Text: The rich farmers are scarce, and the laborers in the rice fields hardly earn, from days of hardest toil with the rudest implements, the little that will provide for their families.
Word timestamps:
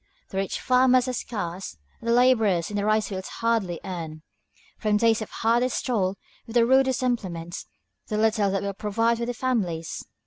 The 0.29 0.37
rich 0.37 0.59
farmers 0.59 1.07
are 1.07 1.13
scarce, 1.13 1.77
and 1.99 2.09
the 2.09 2.13
laborers 2.13 2.71
in 2.71 2.75
the 2.75 2.83
rice 2.85 3.09
fields 3.09 3.27
hardly 3.27 3.79
earn, 3.85 4.23
from 4.79 4.97
days 4.97 5.21
of 5.21 5.29
hardest 5.29 5.85
toil 5.85 6.17
with 6.47 6.55
the 6.55 6.65
rudest 6.65 7.03
implements, 7.03 7.67
the 8.07 8.17
little 8.17 8.49
that 8.49 8.63
will 8.63 8.73
provide 8.73 9.19
for 9.19 9.25
their 9.25 9.33
families. 9.35 10.03